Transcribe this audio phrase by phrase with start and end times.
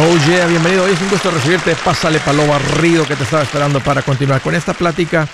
[0.00, 0.84] Oh yeah, bienvenido.
[0.84, 1.74] Hoy es un gusto recibirte.
[1.84, 5.28] Pásale palo barrido que te estaba esperando para continuar con esta plática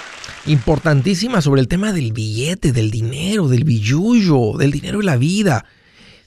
[0.47, 5.67] importantísima sobre el tema del billete, del dinero, del billullo, del dinero y la vida.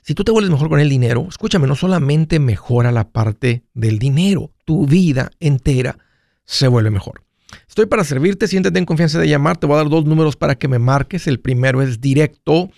[0.03, 3.97] Si tú te vuelves mejor con el dinero, escúchame, no solamente mejora la parte del
[3.97, 5.97] dinero, tu vida entera
[6.45, 7.23] se vuelve mejor.
[7.67, 10.53] Estoy para servirte, siéntete en confianza de llamar, te voy a dar dos números para
[10.53, 11.25] que me marques.
[11.25, 12.69] El primero es directo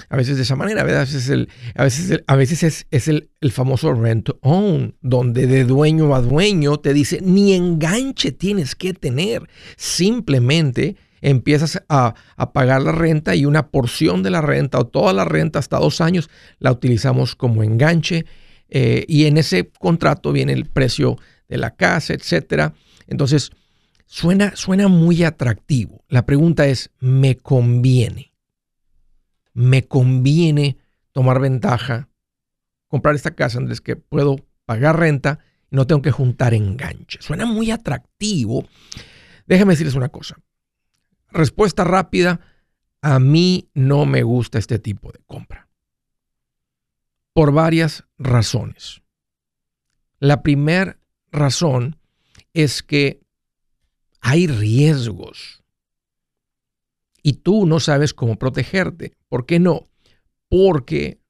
[0.09, 3.93] A veces de esa manera, a veces, el, a veces, a veces es, el, famoso
[3.93, 10.97] rent own, donde de dueño a dueño te dice, ni enganche tienes que tener, simplemente
[11.21, 12.15] empiezas a,
[12.53, 16.01] pagar la renta y una porción de la renta o toda la renta hasta dos
[16.01, 18.25] años la utilizamos como enganche
[18.71, 21.19] eh, y en ese contrato viene el precio
[21.49, 22.73] de la casa, etcétera.
[23.09, 23.51] Entonces,
[24.07, 26.05] suena, suena muy atractivo.
[26.09, 28.30] La pregunta es, ¿me conviene?
[29.53, 30.79] Me conviene
[31.13, 32.09] tomar ventaja,
[32.89, 35.41] comprar esta casa, Andrés, que puedo pagar renta
[35.71, 37.21] y no tengo que juntar enganche.
[37.21, 38.67] Suena muy atractivo.
[39.47, 40.37] Déjame decirles una cosa.
[41.29, 42.41] Respuesta rápida,
[43.03, 45.69] a mí no me gusta este tipo de compra.
[47.33, 49.03] Por varias razones.
[50.19, 50.99] La primera
[51.31, 51.97] razón
[52.53, 53.23] es que
[54.21, 55.60] hay riesgos
[57.23, 59.13] y tú no sabes cómo protegerte.
[59.29, 59.85] ¿Por qué no?
[60.49, 61.21] Porque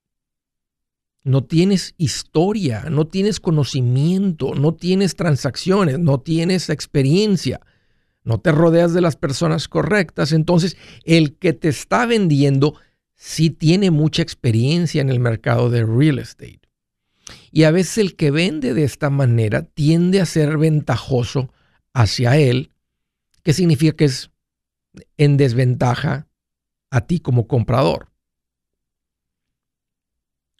[1.23, 7.61] no tienes historia, no tienes conocimiento, no tienes transacciones, no tienes experiencia,
[8.25, 10.33] no te rodeas de las personas correctas.
[10.33, 12.75] Entonces, el que te está vendiendo
[13.15, 16.61] sí tiene mucha experiencia en el mercado de real estate.
[17.53, 21.53] Y a veces el que vende de esta manera tiende a ser ventajoso
[21.93, 22.73] hacia él,
[23.43, 24.31] que significa que es
[25.17, 26.29] en desventaja
[26.91, 28.09] a ti como comprador.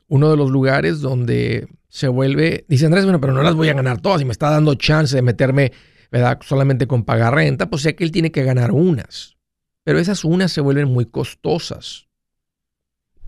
[0.07, 3.75] Uno de los lugares donde se vuelve, dice Andrés, bueno, pero no las voy a
[3.75, 5.73] ganar todas y me está dando chance de meterme,
[6.11, 6.39] ¿verdad?
[6.43, 9.37] Solamente con pagar renta, pues sé que él tiene que ganar unas.
[9.85, 12.09] Pero esas unas se vuelven muy costosas.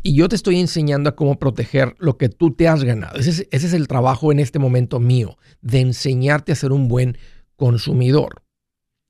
[0.05, 3.19] Y yo te estoy enseñando a cómo proteger lo que tú te has ganado.
[3.19, 6.89] Ese es, ese es el trabajo en este momento mío, de enseñarte a ser un
[6.89, 7.19] buen
[7.57, 8.43] consumidor.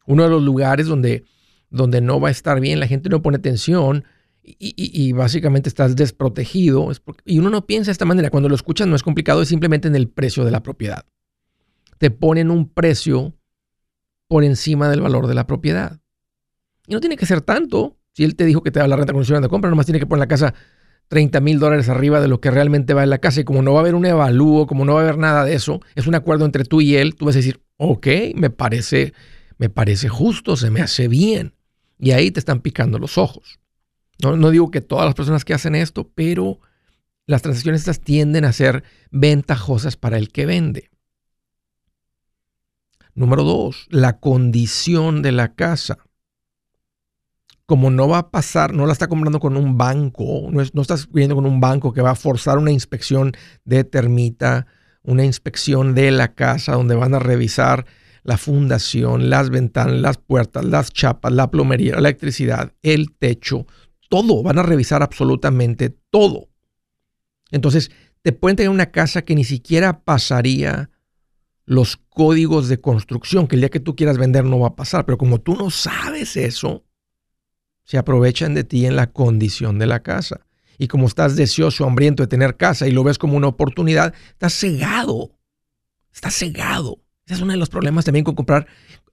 [0.06, 1.24] Uno de los lugares donde
[1.72, 4.04] donde no va a estar bien, la gente no pone atención
[4.44, 6.90] y, básicamente estás desprotegido.
[7.24, 8.30] y uno no piensa de esta manera.
[8.30, 11.06] Cuando lo escuchas no es complicado, es simplemente en el precio de la propiedad.
[11.98, 13.34] Te ponen un precio
[14.28, 16.00] por encima del valor de la propiedad.
[16.86, 17.96] Y no tiene que ser tanto.
[18.12, 20.06] Si él te dijo que te da la renta condicional de compra, nomás tiene que
[20.06, 20.54] poner la casa
[21.08, 23.40] 30 mil dólares arriba de lo que realmente va en la casa.
[23.40, 25.54] Y como no va a haber un evalúo, como no va a haber nada de
[25.54, 29.12] eso, es un acuerdo entre tú y él, tú vas a decir, ok, me parece,
[29.58, 31.54] me parece justo, se me hace bien.
[32.02, 33.60] Y ahí te están picando los ojos.
[34.20, 36.58] No, digo que todas las personas que hacen esto, pero
[37.26, 38.82] las transacciones estas tienden a ser
[39.12, 40.90] ventajosas para el que vende.
[43.14, 45.98] Número dos, la condición de la casa.
[47.66, 51.08] Como no va a pasar, no la está comprando con un banco, no, no estás
[51.12, 53.32] viendo con un banco que va a forzar una inspección
[53.64, 54.66] de termita,
[55.04, 57.86] una inspección de la casa donde van a revisar
[58.22, 63.66] la fundación, las ventanas, las puertas, las chapas, la plomería, la electricidad, el techo,
[64.08, 64.42] todo.
[64.42, 66.48] Van a revisar absolutamente todo.
[67.50, 67.90] Entonces,
[68.22, 70.90] te pueden tener una casa que ni siquiera pasaría
[71.64, 75.04] los códigos de construcción, que el día que tú quieras vender no va a pasar,
[75.04, 76.84] pero como tú no sabes eso,
[77.84, 80.46] se aprovechan de ti en la condición de la casa.
[80.78, 84.54] Y como estás deseoso, hambriento de tener casa y lo ves como una oportunidad, estás
[84.54, 85.38] cegado.
[86.12, 87.01] Estás cegado.
[87.24, 88.66] Ese es uno de los problemas también con comprar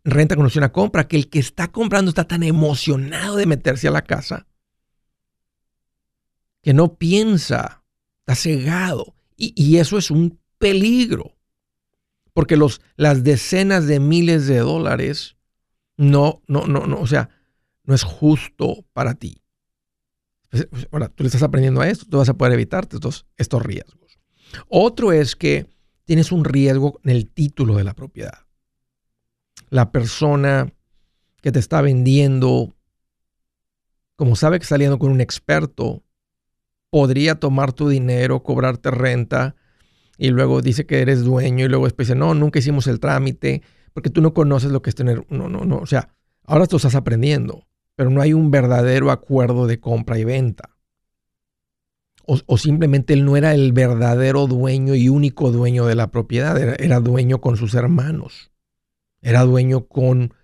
[0.03, 3.87] renta con opción a compra, que el que está comprando está tan emocionado de meterse
[3.87, 4.47] a la casa
[6.61, 7.83] que no piensa,
[8.19, 9.15] está cegado.
[9.41, 11.37] Y, eso es un peligro,
[12.33, 15.37] porque los, las decenas de miles de dólares
[15.95, 17.29] no, no, no, no, o sea,
[17.85, 19.41] no es justo para ti.
[20.49, 23.25] Pues, pues, ahora, tú le estás aprendiendo a esto, tú vas a poder evitarte estos,
[23.37, 24.19] estos riesgos.
[24.67, 25.67] Otro es que
[26.09, 28.47] tienes un riesgo en el título de la propiedad.
[29.69, 30.73] La persona
[31.39, 32.73] que te está vendiendo,
[34.15, 36.03] como sabe que saliendo con un experto,
[36.89, 39.55] podría tomar tu dinero, cobrarte renta
[40.17, 43.61] y luego dice que eres dueño y luego después dice, no, nunca hicimos el trámite
[43.93, 46.77] porque tú no conoces lo que es tener, no, no, no, o sea, ahora tú
[46.77, 50.75] estás aprendiendo, pero no hay un verdadero acuerdo de compra y venta.
[52.25, 56.99] O, simplemente él no era el verdadero dueño y único dueño de la propiedad, era
[56.99, 58.51] dueño con sus hermanos,
[59.21, 60.35] era dueño con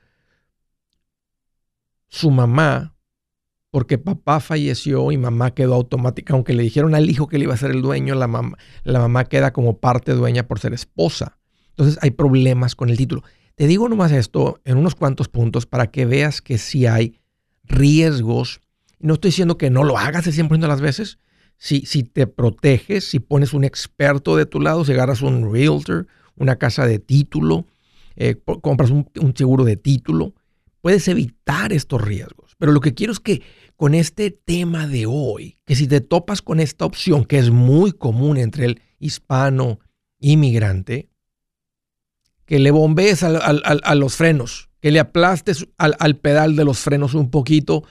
[2.08, 2.96] su mamá
[3.76, 6.34] porque papá falleció y mamá quedó automática.
[6.34, 9.00] Aunque le dijeron al hijo que le iba a ser el dueño, la mamá, la
[9.00, 11.40] mamá queda como parte dueña por ser esposa.
[11.72, 13.24] Entonces hay problemas con el título.
[13.56, 17.20] Te digo nomás esto en unos cuantos puntos para que veas que si hay
[17.66, 18.62] riesgos.
[19.00, 21.20] No estoy diciendo que no lo hagas el 100% de las veces.
[21.58, 26.58] Si, te proteges, si pones un experto de tu lado, si agarras un realtor, una
[26.58, 27.66] casa de título,
[28.16, 30.34] eh, compras un, seguro de título,
[30.82, 32.56] puedes evitar estos riesgos.
[32.58, 33.42] Pero lo que quiero es que
[33.76, 37.92] con este tema de hoy, que si te topas con esta opción, que es muy
[37.92, 39.80] común entre el hispano
[40.20, 41.10] inmigrante,
[42.46, 47.32] que le bombees a los frenos, que le aplastes al, pedal de los frenos un
[47.32, 47.84] poquito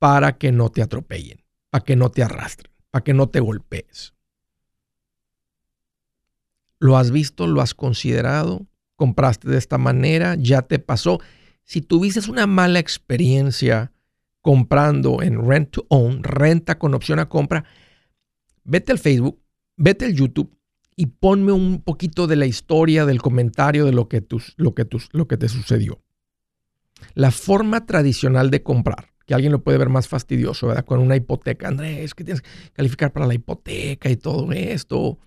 [0.00, 4.14] para que no te atropellen, para que no te arrastren, para que no te golpees.
[6.78, 7.46] ¿Lo has visto?
[7.46, 8.66] ¿Lo has considerado?
[8.96, 10.34] ¿Compraste de esta manera?
[10.38, 11.20] ¿Ya te pasó?
[11.64, 13.92] Si tuviste una mala experiencia
[14.40, 17.64] comprando en Rent to Own, renta con opción a compra,
[18.64, 19.40] vete al Facebook,
[19.76, 20.56] vete al YouTube
[20.96, 24.26] y ponme un poquito de la historia, del comentario de lo que,
[24.56, 26.02] lo que, lo que te sucedió.
[27.14, 30.84] La forma tradicional de comprar, que alguien lo puede ver más fastidioso, ¿verdad?
[30.84, 35.20] Con una hipoteca, Andrés, que tienes que calificar para la hipoteca y todo esto.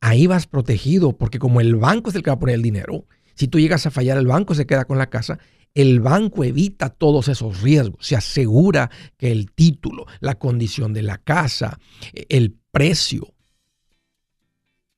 [0.00, 3.06] Ahí vas protegido, porque como el banco es el que va a poner el dinero,
[3.36, 5.38] si tú llegas a fallar, el banco se queda con la casa
[5.74, 11.18] el banco evita todos esos riesgos, se asegura que el título, la condición de la
[11.18, 11.80] casa,
[12.28, 13.34] el precio,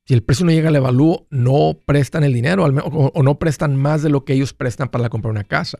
[0.04, 4.02] si el precio no llega al evalúo, no prestan el dinero o, no prestan más
[4.02, 5.78] de lo que ellos prestan para comprar una casa.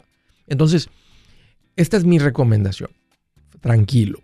[0.49, 0.89] Entonces,
[1.77, 2.91] esta es mi recomendación.
[3.61, 4.21] Tranquilo.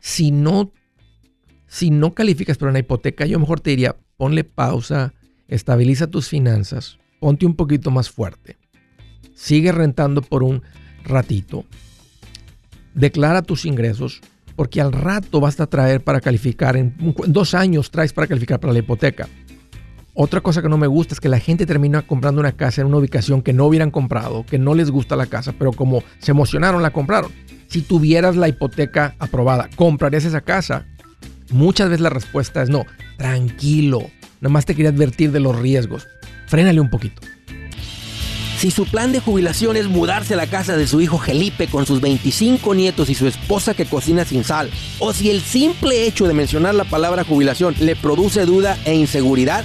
[0.00, 0.72] Si no,
[1.66, 5.14] si no calificas para una hipoteca, yo mejor te diría, ponle pausa,
[5.48, 8.56] estabiliza tus finanzas, ponte un poquito más fuerte
[9.38, 10.62] sigue rentando por un
[11.04, 11.64] ratito,
[12.94, 14.20] declara tus ingresos,
[14.56, 16.92] porque al rato vas a traer para calificar, en
[17.28, 19.28] dos años traes para calificar para la hipoteca.
[20.20, 22.88] Otra cosa que no me gusta es que la gente termina comprando una casa en
[22.88, 26.32] una ubicación que no hubieran comprado, que no les gusta la casa, pero como se
[26.32, 27.30] emocionaron la compraron.
[27.68, 30.86] Si tuvieras la hipoteca aprobada, ¿comprarías esa casa?
[31.52, 32.84] Muchas veces la respuesta es no.
[33.16, 34.10] Tranquilo.
[34.40, 36.08] Nada más te quería advertir de los riesgos.
[36.48, 37.22] Frénale un poquito.
[38.58, 41.86] Si su plan de jubilación es mudarse a la casa de su hijo Felipe con
[41.86, 46.26] sus 25 nietos y su esposa que cocina sin sal, o si el simple hecho
[46.26, 49.64] de mencionar la palabra jubilación le produce duda e inseguridad,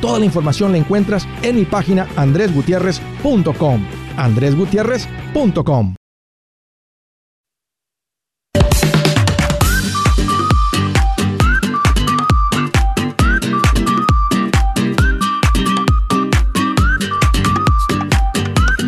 [0.00, 3.86] Toda la información la encuentras en mi página andresgutierrez.com.
[4.16, 5.94] andresgutierrez.com.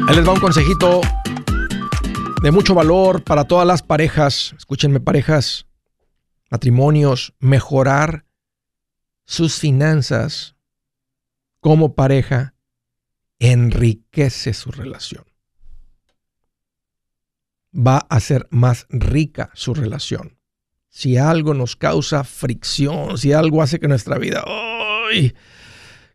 [0.08, 1.00] Ahí les va un consejito
[2.42, 4.54] de mucho valor para todas las parejas.
[4.58, 5.66] Escúchenme, parejas,
[6.50, 8.24] matrimonios, mejorar
[9.24, 10.56] sus finanzas
[11.62, 12.56] como pareja
[13.38, 15.24] enriquece su relación.
[17.72, 20.38] Va a ser más rica su relación.
[20.88, 25.34] Si algo nos causa fricción, si algo hace que nuestra vida, ¡ay!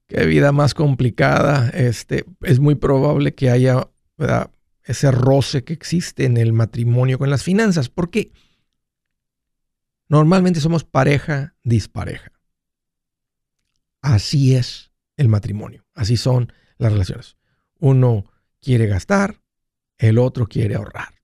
[0.08, 1.70] qué vida más complicada!
[1.70, 3.90] Este, es muy probable que haya
[4.84, 8.34] ese roce que existe en el matrimonio con las finanzas, porque
[10.10, 12.34] normalmente somos pareja dispareja.
[14.02, 14.88] Así es
[15.18, 15.86] el matrimonio.
[15.94, 17.38] Así son las relaciones.
[17.80, 18.26] Uno
[18.62, 19.42] quiere gastar,
[19.98, 21.16] el otro quiere ahorrar.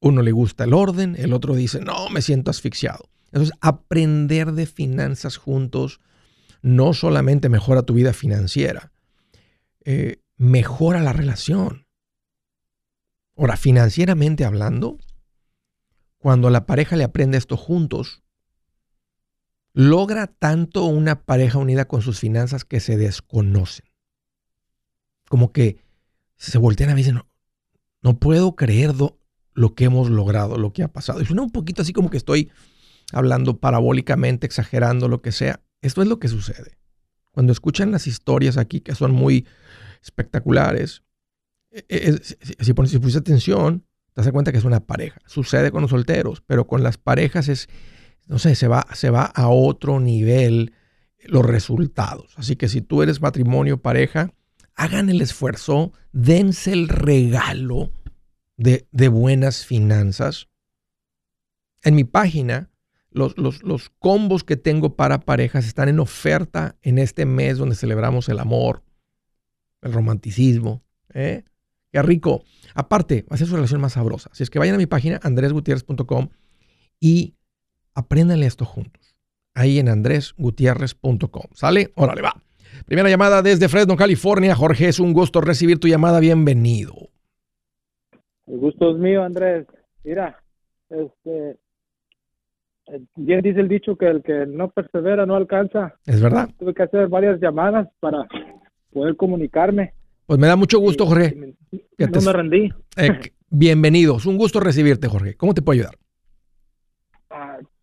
[0.00, 3.08] Uno le gusta el orden, el otro dice, no, me siento asfixiado.
[3.26, 6.00] Entonces, aprender de finanzas juntos
[6.60, 8.92] no solamente mejora tu vida financiera,
[9.84, 11.86] eh, mejora la relación.
[13.36, 14.98] Ahora, financieramente hablando,
[16.18, 18.21] cuando la pareja le aprende esto juntos,
[19.74, 23.86] logra tanto una pareja unida con sus finanzas que se desconocen.
[25.28, 25.78] Como que
[26.36, 27.22] se voltean a mí y dicen,
[28.02, 28.92] no, puedo creer
[29.54, 31.20] lo que hemos logrado, lo que ha pasado.
[31.20, 32.50] Y suena un poquito así como que estoy
[33.12, 35.60] hablando parabólicamente, exagerando, lo que sea.
[35.80, 36.78] Esto es lo que sucede.
[37.30, 39.46] Cuando escuchan las historias aquí que son muy
[40.02, 41.02] espectaculares,
[41.70, 45.20] e, e, si, pones, si pusiste atención, te das cuenta que es una pareja.
[45.26, 47.68] Sucede con los solteros, pero con las parejas es
[48.26, 50.72] no sé, se va, se va a otro nivel
[51.24, 52.34] los resultados.
[52.36, 54.32] Así que si tú eres matrimonio, pareja,
[54.74, 57.90] hagan el esfuerzo, dense el regalo
[58.56, 60.48] de, buenas finanzas.
[61.82, 62.70] En mi página,
[63.10, 68.28] los, los, combos que tengo para parejas están en oferta en este mes donde celebramos
[68.28, 68.82] el amor,
[69.82, 70.82] el romanticismo.
[71.12, 71.44] ¿eh?
[71.90, 72.44] Qué rico.
[72.74, 74.30] Aparte, hacer su relación más sabrosa.
[74.32, 76.28] Si es que vayan a mi página, andresgutierrez.com
[77.00, 77.34] y
[77.94, 79.16] Apréndanle esto juntos.
[79.54, 81.44] Ahí en andresgutierrez.com.
[81.52, 81.92] ¿Sale?
[81.94, 82.42] Órale, va.
[82.86, 84.54] Primera llamada desde Fresno, California.
[84.54, 86.20] Jorge, es un gusto recibir tu llamada.
[86.20, 86.94] Bienvenido.
[88.46, 89.66] El gusto es mío, Andrés.
[90.04, 90.42] Mira,
[90.88, 91.58] este,
[93.16, 95.94] bien dice el dicho que el que no persevera no alcanza.
[96.06, 96.50] Es verdad.
[96.58, 98.26] Tuve que hacer varias llamadas para
[98.92, 99.94] poder comunicarme.
[100.26, 101.54] Pues me da mucho gusto, Jorge.
[101.98, 102.72] no me rendí.
[102.96, 104.16] Eh, bienvenido.
[104.16, 105.36] Es un gusto recibirte, Jorge.
[105.36, 105.98] ¿Cómo te puedo ayudar?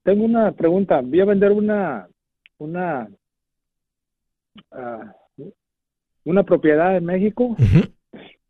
[0.04, 1.02] Tengo una pregunta.
[1.02, 2.08] Voy a vender una
[2.58, 3.08] una
[4.72, 5.16] ah,
[6.26, 7.56] una propiedad en México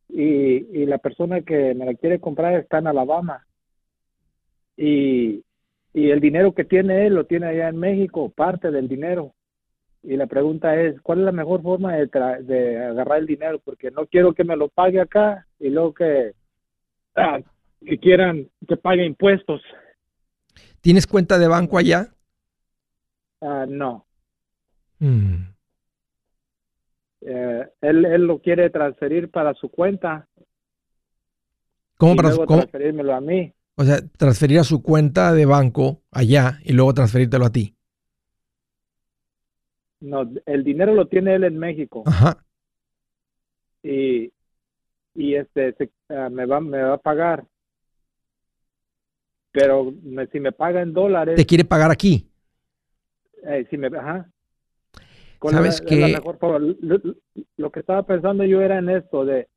[0.09, 3.45] y, y, la persona que me la quiere comprar está en Alabama
[4.75, 5.43] y,
[5.93, 9.33] y el dinero que tiene él lo tiene allá en México, parte del dinero.
[10.01, 12.07] Y la pregunta es, ¿cuál es la mejor forma de,
[12.43, 13.59] de agarrar el dinero?
[13.59, 16.31] Porque no quiero que me lo pague acá y luego que,
[17.15, 17.41] ah,
[17.85, 19.61] que quieran que pague impuestos.
[20.81, 22.13] ¿Tienes cuenta de banco allá?
[23.41, 24.05] Uh, no.
[24.99, 25.49] Hmm.
[27.21, 30.27] Eh, él, él, lo quiere transferir para su cuenta.
[31.97, 33.53] ¿Cómo para luego transferírmelo a mí?
[33.75, 37.75] O sea, transferir a su cuenta de banco allá y luego transferírtelo a ti.
[40.01, 42.03] No, el dinero lo tiene él en México.
[42.05, 42.45] Ajá.
[43.83, 44.31] Y,
[45.13, 45.75] y este
[46.09, 47.45] uh, me va me va a pagar
[49.51, 49.93] pero
[50.31, 51.35] si me paga en dólares...
[51.35, 52.29] ¿Te quiere pagar aquí?
[53.43, 54.29] Eh, si me, ajá.
[55.41, 56.17] ¿Sabes que
[57.57, 59.47] lo, que estaba pensando yo era en esto de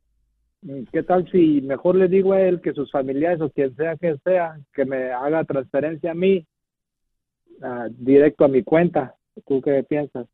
[0.63, 3.97] mm, qué tal si mejor le digo a él que sus familiares o quien sea
[3.97, 6.47] que sea que me haga transferencia a mí
[7.91, 9.15] directo a mi cuenta.
[9.47, 10.27] ¿Tú qué piensas?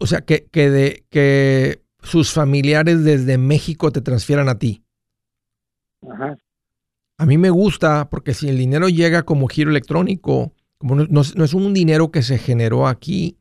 [0.00, 4.84] o sea, que, que, de, que sus familiares desde México te transfieran a ti.
[6.06, 6.36] Ajá.
[7.20, 11.52] A mí me gusta porque si el dinero llega como giro electrónico, como no, es
[11.52, 13.36] un dinero que se generó aquí,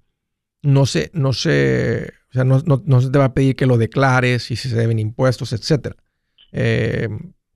[0.61, 2.59] no se, no se, o sea, no,
[3.01, 5.95] se te va a pedir que lo declares y si se deben impuestos, etc.
[6.51, 7.07] Eh,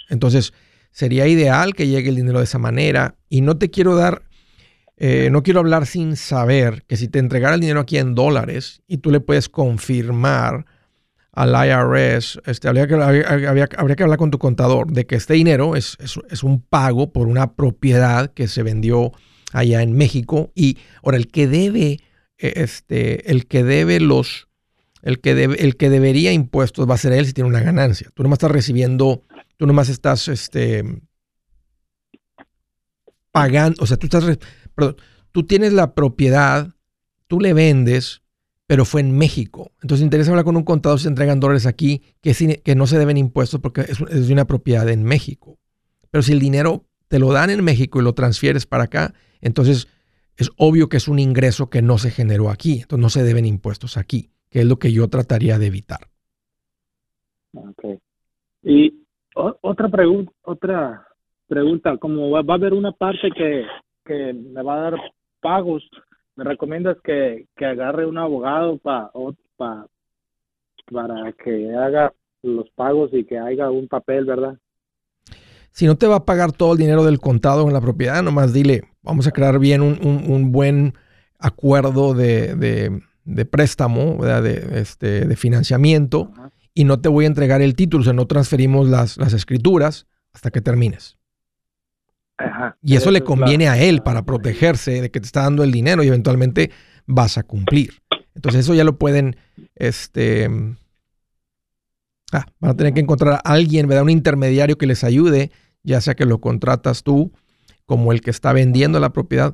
[0.07, 0.53] entonces,
[0.91, 4.23] sería ideal que llegue el dinero de esa manera y no te quiero dar,
[4.95, 8.81] eh, no quiero hablar sin saber que si te entregara el dinero aquí en dólares
[8.87, 10.67] y tú le puedes confirmar
[11.33, 15.75] al IRS, este, habría, que, habría, que hablar con tu contador de que este dinero
[15.75, 19.11] es, es, un pago por una propiedad que se vendió
[19.51, 21.99] allá en México y ahora el que debe,
[22.37, 24.47] e, este, el que debe los,
[25.01, 28.09] el que, debe, el que debería impuestos va a ser él si tiene una ganancia.
[28.13, 29.23] Tú nomás estás recibiendo,
[29.57, 30.83] tú nomás estás, este,
[33.31, 34.37] pagando, o sea, tú estás,
[35.31, 36.69] tú tienes la propiedad,
[37.27, 38.22] tú le vendes,
[38.73, 39.71] pero fue en México.
[39.83, 43.17] Entonces interesa hablar con un contador si se entregan dólares aquí que, no se deben
[43.17, 45.59] impuestos porque es, es una propiedad en México.
[46.09, 49.87] Pero si el dinero te lo dan en México y lo transfieres para acá, entonces
[50.37, 52.81] es obvio que es un ingreso que no se generó aquí.
[52.81, 56.07] Entonces no se deben impuestos aquí, que es lo que yo trataría de evitar.
[57.53, 58.01] Ok.
[58.63, 61.07] Y otra pregunta, otra
[61.47, 63.67] pregunta, como va, a haber una parte que,
[64.03, 64.99] que me va a dar
[65.41, 65.87] pagos
[66.35, 69.11] me recomiendas que, agarre un abogado para
[70.91, 74.57] para que haga los pagos y que haga un papel, ¿verdad?
[75.71, 78.53] Si no te va a pagar todo el dinero del contado en la propiedad, nomás
[78.53, 80.93] dile, vamos a crear bien un, buen
[81.39, 83.01] acuerdo de,
[83.49, 86.31] préstamo, De, este, de financiamiento,
[86.73, 90.07] y no te voy a entregar el título, o sea, no transferimos las, las escrituras
[90.33, 91.17] hasta que termines
[92.81, 96.03] y eso, le conviene a él para protegerse de que te está dando el dinero
[96.03, 96.71] y eventualmente
[97.05, 98.01] vas a cumplir.
[98.35, 99.35] Entonces eso ya lo pueden,
[99.75, 100.49] este,
[102.31, 104.03] ah, van a tener que encontrar a alguien, ¿verdad?
[104.03, 105.51] Un intermediario que les ayude,
[105.83, 107.31] ya sea que lo contratas tú
[107.85, 109.53] como el que está vendiendo la propiedad,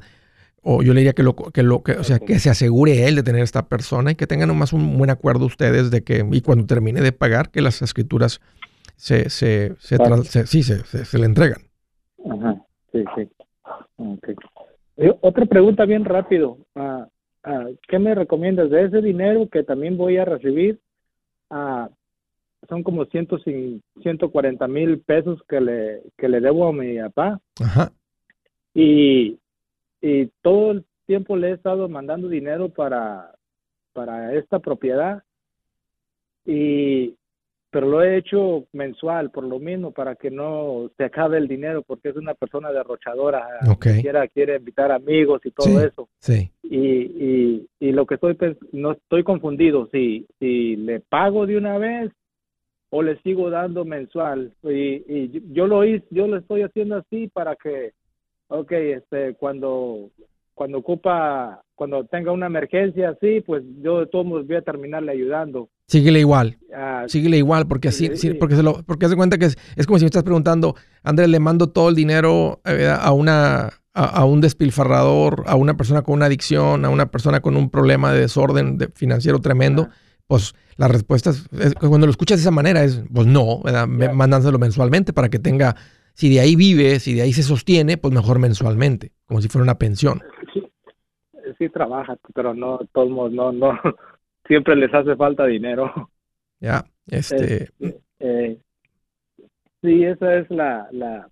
[0.62, 3.16] o yo le diría que lo, que lo, que, o sea, que se asegure él
[3.16, 6.42] de tener esta persona y que tengan nomás un buen acuerdo ustedes de que, y
[6.42, 8.42] cuando termine de pagar, que las escrituras
[8.96, 9.98] se, se, se,
[10.48, 11.62] sí, se, se, le entregan.
[12.30, 12.66] Ajá.
[12.92, 13.30] Sí, sí.
[13.98, 14.36] Okay.
[15.22, 16.58] Otra pregunta bien rápido.
[16.76, 17.06] Uh,
[17.88, 20.80] ¿Qué me recomiendas de ese dinero que también voy a recibir?
[21.50, 21.88] Uh,
[22.68, 27.40] son como ciento, 140 mil pesos que le, que le debo a mi papá.
[27.64, 27.92] Ajá.
[28.74, 29.40] Y,
[30.02, 33.34] y todo el tiempo le he estado mandando dinero para,
[33.94, 35.24] para esta propiedad.
[36.46, 37.16] Y
[37.72, 41.84] pero lo he hecho mensual por lo mismo para que no se acabe el dinero
[41.84, 44.02] porque es una persona derrochadora okay.
[44.02, 46.52] quiera quiere invitar amigos y todo eso sí.
[46.64, 48.38] y, y, y lo que estoy
[48.72, 52.12] no estoy confundido si si le pago de una vez
[52.92, 57.28] o le sigo dando mensual y, y yo lo hice yo lo estoy haciendo así
[57.28, 57.92] para que
[58.48, 60.10] okay este cuando
[60.60, 65.14] cuando ocupa cuando tenga una emergencia así pues yo de todos modos voy a terminarle
[65.14, 66.58] ayudando Síguele igual.
[66.76, 70.06] Ah, síguele igual, porque así, porque se lo, porque hace cuenta que es, como si
[70.06, 75.46] me estás preguntando, Andrés, le mando todo el dinero eh, a una a, un despilfarrador,
[75.48, 79.40] a una persona con una adicción, a una persona con un problema de desorden financiero
[79.40, 79.90] tremendo.
[80.28, 83.64] Pues la respuesta es, cuando lo escuchas de esa manera es, pues no,
[84.14, 85.76] mandándolo mensualmente para que tenga,
[86.14, 89.64] si de ahí vive, si de ahí se sostiene, pues mejor mensualmente, como si fuera
[89.64, 90.22] una pensión.
[91.60, 93.80] Sí, trabaja, pero no, todos no, no,
[94.48, 95.92] siempre les hace falta dinero.
[96.62, 97.70] Ya, este...
[98.20, 98.58] Eh,
[99.82, 101.30] sí, esa es la, la,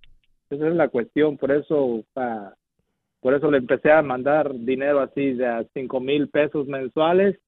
[0.48, 2.02] esa es la cuestión, por eso,
[3.20, 7.38] por eso le empecé a mandar dinero así de a cinco mil pesos mensuales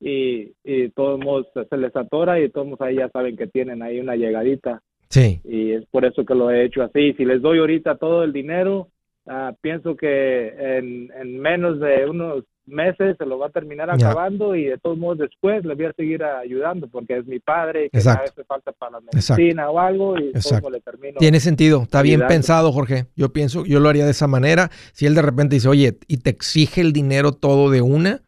[0.00, 4.16] y, y todos se les atora y todos ahí ya saben que tienen ahí una
[4.16, 4.80] llegadita.
[5.10, 5.40] Sí.
[5.44, 7.12] Y es por eso que lo he hecho así.
[7.18, 8.88] Si les doy ahorita todo el dinero,
[9.26, 14.54] uh, pienso que en, en menos de unos meses se lo va a terminar acabando
[14.54, 17.98] y de todos modos después le voy a seguir ayudando porque es mi padre que
[17.98, 21.18] a veces falta para la medicina o algo y todo le termino.
[21.18, 23.06] Tiene sentido, está bien pensado Jorge.
[23.14, 24.70] Yo pienso, yo lo haría de esa manera.
[24.92, 28.22] Si él de repente dice, oye, y te exige el dinero todo de una,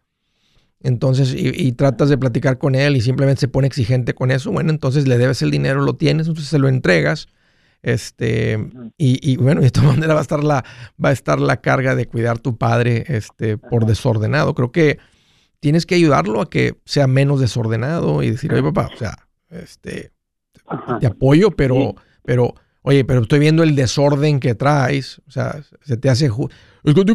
[0.81, 4.71] entonces, y, tratas de platicar con él y simplemente se pone exigente con eso, bueno,
[4.71, 7.27] entonces le debes el dinero, lo tienes, entonces se lo entregas
[7.83, 8.59] este,
[8.97, 10.64] y, bueno, de esta manera va a estar la,
[11.03, 14.55] va a estar la carga de cuidar tu padre este, por desordenado.
[14.55, 14.99] Creo que
[15.61, 20.12] tienes que ayudarlo a que sea menos desordenado y decir, oye papá, o sea, este,
[21.01, 25.97] te apoyo, pero, pero, oye, pero estoy viendo el desorden que traes, o sea, se
[25.97, 26.31] te hace...
[26.85, 27.14] Es que a ti,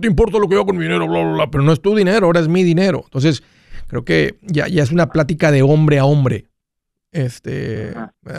[0.00, 1.80] te importa lo que yo hago con mi dinero, bla, bla, bla, pero no es
[1.80, 3.02] tu dinero, ahora es mi dinero.
[3.04, 3.42] Entonces,
[3.86, 6.46] creo que ya, ya es una plática de hombre a hombre.
[7.12, 7.92] Este,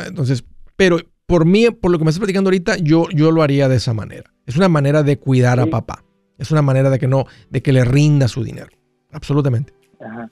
[0.07, 0.45] entonces,
[0.77, 0.97] pero
[1.31, 3.93] por mí, por lo que me estás platicando ahorita, yo, yo lo haría de esa
[3.93, 4.33] manera.
[4.45, 6.03] Es una manera de cuidar a papá.
[6.37, 8.67] Es una manera de que no, de que le rinda su dinero.
[9.13, 9.71] Absolutamente.
[10.01, 10.29] Ajá.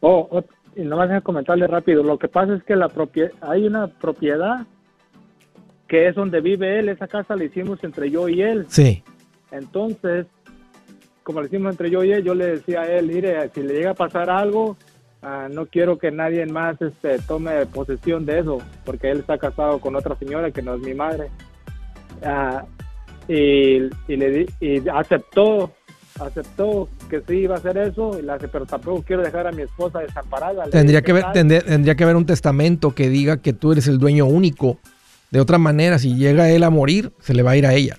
[0.00, 0.42] Oh, oh
[0.74, 2.02] y no vas a comentarle rápido.
[2.02, 4.66] Lo que pasa es que la propiedad, hay una propiedad
[5.86, 6.88] que es donde vive él.
[6.88, 8.64] Esa casa la hicimos entre yo y él.
[8.68, 9.02] Sí.
[9.50, 10.26] Entonces,
[11.24, 13.74] como le hicimos entre yo y él, yo le decía a él, mire, si le
[13.74, 14.78] llega a pasar algo,
[15.22, 19.78] ah, no quiero que nadie más este, tome posesión de eso, porque él está casado
[19.80, 21.30] con otra señora que no es mi madre.
[22.22, 22.64] Ah,
[23.28, 25.72] y, le y aceptó
[26.20, 28.18] aceptó que sí iba a hacer eso,
[28.50, 30.64] pero tampoco quiero dejar a mi esposa desamparada.
[30.70, 34.24] Tendría que, ver, tendría que haber un testamento que diga que tú eres el dueño
[34.24, 34.78] único.
[35.30, 37.98] De otra manera, si llega él a morir, se le va a ir a ella.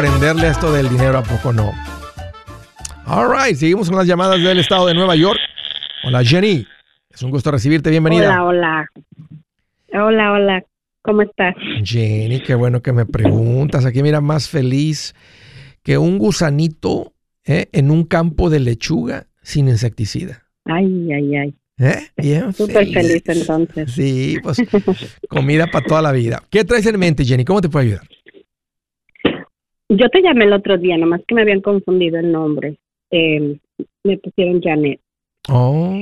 [0.00, 1.72] Aprenderle esto del dinero, ¿a poco no?
[3.06, 5.38] All right, seguimos con las llamadas del estado de Nueva York.
[6.04, 6.66] Hola, Jenny.
[7.10, 7.90] Es un gusto recibirte.
[7.90, 8.42] Bienvenida.
[8.42, 8.86] Hola,
[9.92, 10.02] hola.
[10.02, 10.64] Hola, hola.
[11.02, 11.54] ¿Cómo estás?
[11.84, 13.84] Jenny, qué bueno que me preguntas.
[13.84, 15.14] Aquí mira, más feliz
[15.82, 17.12] que un gusanito
[17.44, 17.68] ¿eh?
[17.72, 20.44] en un campo de lechuga sin insecticida.
[20.64, 21.54] Ay, ay, ay.
[21.76, 22.08] ¿Eh?
[22.16, 23.92] Bien Súper feliz entonces.
[23.92, 24.62] Sí, pues
[25.28, 26.42] comida para toda la vida.
[26.48, 27.44] ¿Qué traes en mente, Jenny?
[27.44, 28.09] ¿Cómo te puedo ayudar?
[29.90, 32.76] Yo te llamé el otro día, nomás que me habían confundido el nombre.
[33.10, 33.58] Eh,
[34.04, 35.00] me pusieron Janet.
[35.48, 35.98] Oh,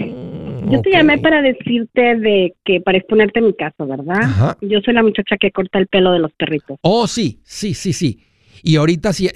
[0.70, 4.56] Yo te llamé para decirte de que para exponerte mi caso, ¿verdad?
[4.60, 6.76] Yo soy la muchacha que corta el pelo de los perritos.
[6.82, 8.20] Oh, sí, sí, sí, sí.
[8.62, 9.28] Y ahorita sí,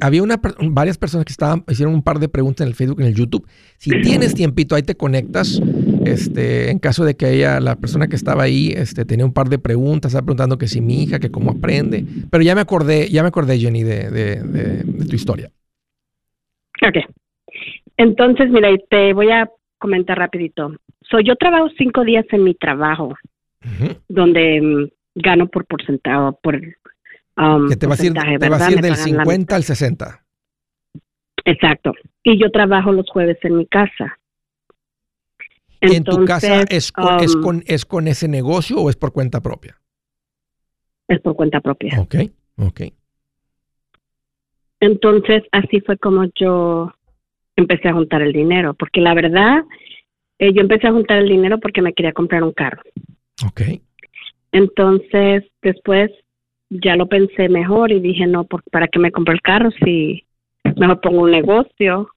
[0.00, 3.06] había una, varias personas que estaban, hicieron un par de preguntas en el Facebook, en
[3.06, 3.46] el YouTube.
[3.78, 5.60] Si tienes tiempito, ahí te conectas.
[6.04, 9.48] Este, en caso de que ella, la persona que estaba ahí, este, tenía un par
[9.48, 12.04] de preguntas, estaba preguntando que si mi hija, que cómo aprende.
[12.30, 15.50] Pero ya me acordé, ya me acordé, Jenny, de, de, tu historia.
[16.86, 16.98] Ok.
[17.96, 19.48] Entonces, mira, te voy a
[19.78, 20.74] comentar rapidito.
[21.02, 23.14] Soy yo trabajo cinco días en mi trabajo,
[24.08, 26.60] donde mm, gano por porcentaje, por
[27.36, 30.24] Um, que te va a ir, te a ir del 50 al 60.
[31.44, 31.92] Exacto.
[32.22, 34.18] Y yo trabajo los jueves en mi casa.
[35.80, 39.12] ¿En tu casa es con, es, um, con, es con ese negocio o es por
[39.12, 39.76] cuenta propia?
[41.08, 42.00] Es por cuenta propia.
[42.00, 42.14] Ok,
[42.56, 42.80] ok.
[44.80, 46.92] Entonces, así fue como yo
[47.56, 49.62] empecé a juntar el dinero, porque la verdad,
[50.38, 52.82] eh, yo empecé a juntar el dinero porque me quería comprar un carro.
[53.46, 53.62] Ok.
[54.52, 56.10] Entonces, después
[56.70, 60.24] ya lo pensé mejor y dije, no, ¿para qué me compro el carro si
[60.76, 62.08] mejor pongo un negocio?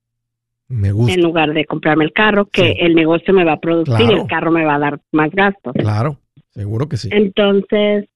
[0.69, 1.13] Me gusta.
[1.13, 4.27] En lugar de comprarme el carro, que el negocio me va a producir y el
[4.27, 5.73] carro me va a dar más gastos.
[5.73, 6.17] Claro,
[6.51, 7.09] seguro que sí.
[7.11, 8.09] Entonces,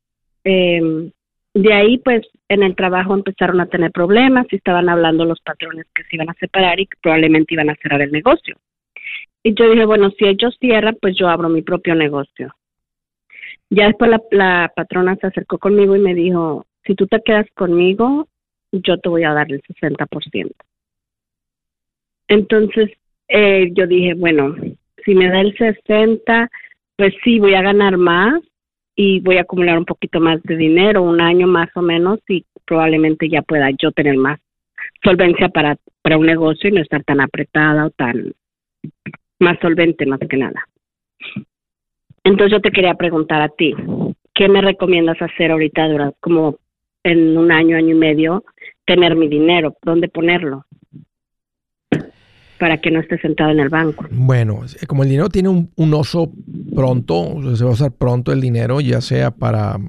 [0.44, 1.12] eh,
[1.54, 5.86] de ahí, pues, en el trabajo empezaron a tener problemas y estaban hablando los patrones
[5.94, 8.58] que se iban a separar y que probablemente iban a cerrar el negocio.
[9.44, 12.54] Y yo dije, bueno, si ellos cierran, pues yo abro mi propio negocio.
[13.72, 18.28] Ya después la, patrona se acercó conmigo y me dijo, si tú te quedas conmigo,
[18.74, 20.52] yo te voy a dar el 60%.
[22.28, 22.92] Entonces
[23.30, 24.56] eh, yo dije, bueno,
[25.06, 26.50] si me da el 60,
[26.98, 28.42] pues sí, voy a ganar más
[28.94, 32.46] y voy a acumular un poquito más de dinero, un año más o menos, y
[32.66, 34.40] probablemente ya pueda yo tener más
[35.02, 38.34] solvencia para, para un negocio y no estar tan apretada o tan
[39.40, 40.68] más solvente más que nada.
[42.24, 43.74] Entonces yo te quería preguntar a ti,
[44.34, 46.58] ¿qué me recomiendas hacer ahorita durante como
[47.04, 48.44] en un año, año y medio,
[48.86, 49.76] tener mi dinero?
[49.82, 50.66] ¿Dónde ponerlo?
[52.62, 54.06] para que no esté sentado en el banco.
[54.12, 56.32] Bueno, como el dinero tiene un, un oso
[56.76, 59.80] pronto, se va a usar pronto el dinero, ya sea para,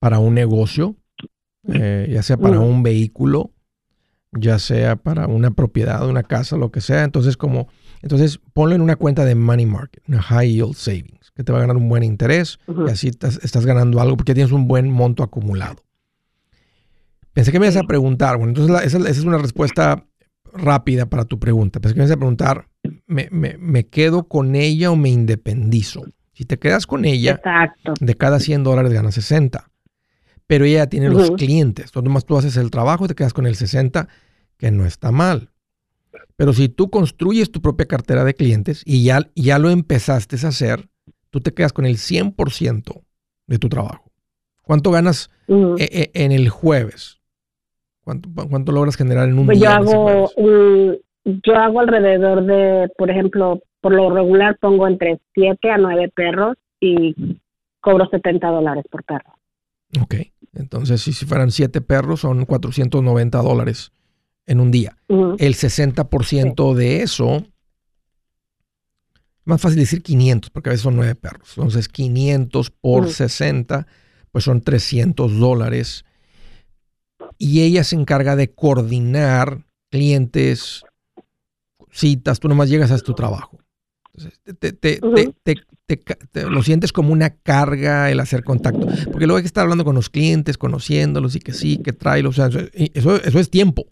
[0.00, 0.96] para un negocio,
[1.72, 3.52] eh, ya sea para un vehículo,
[4.32, 7.04] ya sea para una propiedad, una casa, lo que sea.
[7.04, 7.68] Entonces, como,
[8.02, 11.58] entonces ponlo en una cuenta de money market, una high yield savings, que te va
[11.58, 15.22] a ganar un buen interés y así estás, ganando algo porque tienes un buen monto
[15.22, 15.84] acumulado.
[17.32, 20.04] Pensé que me ibas a preguntar, bueno, entonces esa, es una respuesta
[20.52, 21.78] rápida para tu pregunta.
[21.80, 22.68] Pensé que me ibas a preguntar,
[23.06, 26.04] ¿me, me, quedo con ella o me independizo?
[26.32, 27.40] Si te quedas con ella,
[28.00, 29.70] de cada 100 dólares ganas 60
[30.48, 31.86] pero ella tiene los clientes.
[31.86, 34.08] Entonces, más tú haces el trabajo y te quedas con el 60,
[34.56, 35.50] que no está mal.
[36.38, 40.50] Pero si tú construyes tu propia cartera de clientes y ya, ya lo empezaste a
[40.50, 40.88] hacer,
[41.30, 43.02] tú te quedas con el 100%
[43.48, 44.12] de tu trabajo.
[44.62, 47.20] ¿Cuánto ganas e, e, en el jueves?
[48.04, 49.80] ¿Cuánto, ¿Cuánto, logras generar en un pues día?
[49.82, 50.30] Yo hago,
[51.24, 56.56] yo hago alrededor de, por ejemplo, por lo regular pongo entre 7 a 9 perros
[56.80, 57.40] y
[57.80, 59.34] cobro 70 dólares por perro.
[60.00, 60.14] Ok.
[60.54, 63.90] Entonces, si, fueran siete perros, son 490 dólares
[64.48, 64.96] en un día.
[65.08, 67.46] El 60% de eso,
[69.44, 71.52] más fácil decir 500, porque a veces son nueve perros.
[71.56, 73.86] Entonces, 500 por 60,
[74.32, 76.04] pues son 300 dólares.
[77.36, 80.82] Y ella se encarga de coordinar clientes,
[81.90, 83.58] citas, tú nomás llegas a tu trabajo.
[84.14, 84.40] Entonces,
[86.34, 88.86] te, lo sientes como una carga el hacer contacto.
[89.12, 92.26] Porque luego hay que estar hablando con los clientes, conociéndolos y que sí, que trae
[92.26, 93.86] O sea, eso, eso es tiempo.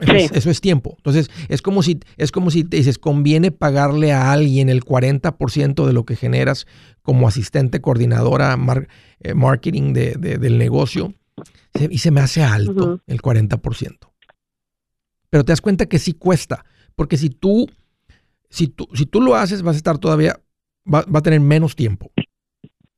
[0.00, 0.94] Eso, es, tiempo.
[0.98, 5.86] Entonces, es como si, es como si te dices, conviene pagarle a alguien el 40%
[5.86, 6.66] de lo que generas
[7.02, 8.56] como asistente coordinadora
[9.20, 11.14] eh, marketing de, del negocio.
[11.90, 13.98] Y se me hace alto el 40%.
[15.30, 16.64] Pero te das cuenta que sí cuesta.
[16.96, 17.68] Porque si tú,
[18.50, 20.40] si tú, si tú lo haces, vas a estar todavía
[20.92, 22.10] va, a tener menos tiempo.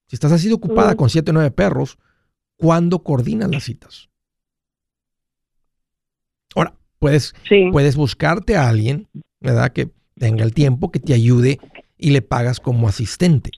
[0.06, 1.98] Si estás así ocupada con siete o nueve perros,
[2.56, 4.09] ¿cuándo coordinas las citas?
[7.00, 7.34] Puedes,
[7.72, 9.08] puedes buscarte a alguien,
[9.40, 9.72] ¿verdad?
[9.72, 11.58] Que tenga el tiempo, que te ayude
[11.98, 13.50] y le pagas como asistente.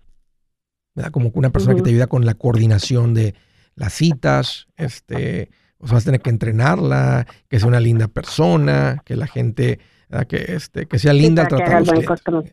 [0.94, 1.10] ¿verdad?
[1.10, 3.34] Como una persona que te ayuda con la coordinación de
[3.74, 9.02] las citas, este, o sea, vas a tener que entrenarla, que sea una linda persona,
[9.04, 9.80] que la gente
[10.28, 12.44] que, este, que sea linda sí, tratar los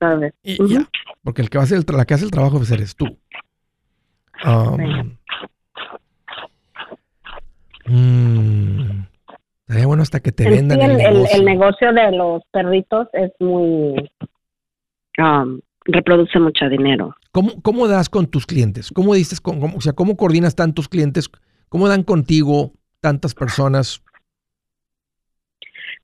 [0.44, 0.90] Y, ya,
[1.24, 3.06] porque el que va a hacer el la que hace el trabajo pues eres tú.
[4.46, 5.18] Um,
[7.86, 9.09] mm,
[9.70, 11.38] estaría bueno hasta que te vendan el, el, negocio.
[11.38, 11.94] el, negocio.
[11.94, 14.10] de los perritos es muy...
[15.20, 17.16] Um, reproduce mucho dinero.
[17.32, 18.92] ¿Cómo, ¿Cómo das con tus clientes?
[18.92, 21.30] ¿Cómo dices, cómo, o sea, cómo coordinas tantos clientes?
[21.70, 24.04] ¿Cómo dan contigo tantas personas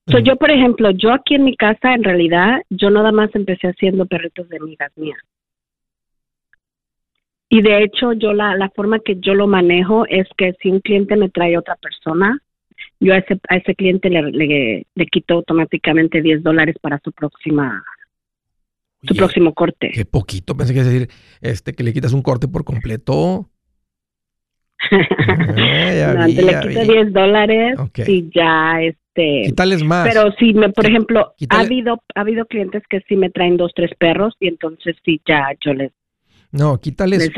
[0.08, 4.06] yo, por ejemplo, yo aquí en mi casa, en realidad, yo nada más empecé haciendo
[4.06, 5.18] perritos de amigas mías.
[7.50, 10.80] Y de hecho, yo la, la forma que yo lo manejo es que si un
[10.80, 12.40] cliente me trae otra persona,
[13.06, 17.84] yo a ese, a ese cliente le, le, quito automáticamente 10 dólares para su próxima
[19.08, 19.92] su próximo corte.
[19.94, 23.50] Qué poquito, pensé que decir este que le quitas un corte por completo.
[24.92, 30.08] no, te le quito 10 dólares y ya es este, más.
[30.08, 33.72] Pero sí, me, por ejemplo, ha habido ha habido clientes que sí me traen dos,
[33.76, 35.92] tres perros y entonces sí, ya yo les
[36.56, 37.30] no, quítales,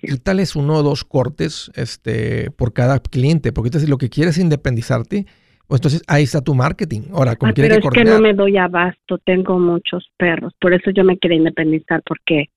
[0.00, 4.42] quítales, uno o dos cortes este, por cada cliente, porque si lo que quieres es
[4.42, 5.26] independizarte,
[5.66, 7.02] pues entonces ahí está tu marketing.
[7.12, 11.04] Ahora, como pero es que no me doy abasto, tengo muchos perros, por eso yo
[11.04, 12.48] me quería independizar, porque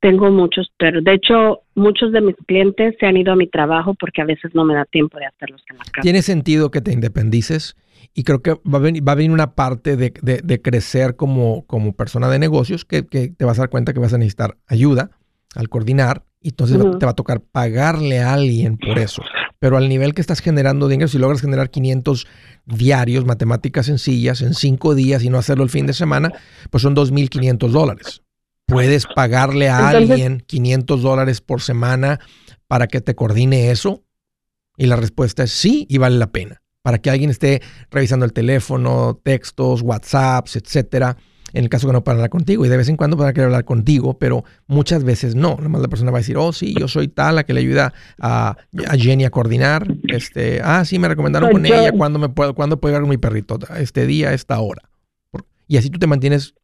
[0.00, 1.04] tengo muchos perros.
[1.04, 4.54] De hecho, muchos de mis clientes se han ido a mi trabajo porque a veces
[4.54, 6.02] no me da tiempo de hacerlos en la casa.
[6.02, 7.76] Tiene sentido que te independices
[8.14, 11.64] y creo que va a venir, va a venir una parte de, de, crecer como,
[11.66, 14.58] como persona de negocios que, que, te vas a dar cuenta que vas a necesitar
[14.66, 15.10] ayuda
[15.54, 19.22] al coordinar y entonces te va a tocar pagarle a alguien por eso.
[19.58, 22.26] Pero al nivel que estás generando dinero, si logras generar 500
[22.64, 26.32] diarios, matemáticas sencillas, en cinco días y no hacerlo el fin de semana,
[26.70, 28.22] pues son 2.500 dólares
[28.68, 32.20] ¿Puedes pagarle a alguien 500 dólares por semana
[32.66, 34.04] para que te coordine eso?
[34.76, 36.60] Y la respuesta es sí y vale la pena.
[36.82, 37.60] Para que alguien esté
[37.90, 41.16] revisando el teléfono, textos, WhatsApps, etcétera.
[41.54, 42.64] En el caso que no pueda hablar contigo.
[42.64, 45.56] Y de vez en cuando podrá querer hablar contigo, pero muchas veces no.
[45.56, 47.60] Nada más la persona va a decir, oh, sí, yo soy tal, la que le
[47.60, 48.56] ayuda a,
[48.96, 49.86] Jenny a coordinar.
[50.08, 53.18] Este, ah, sí, me recomendaron con ella cuando me puedo, cuando puedo ir con mi
[53.18, 54.82] perrito, este día, esta hora.
[55.66, 56.54] Y así tú te mantienes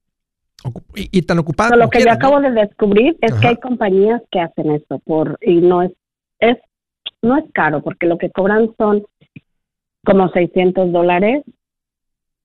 [0.94, 1.76] y, tan ocupado.
[1.76, 5.56] lo que yo acabo de descubrir es que hay compañías que hacen eso por y
[5.56, 5.92] no es
[6.38, 6.56] es
[7.20, 9.04] no es caro porque lo que cobran son
[10.04, 11.44] como 600 dólares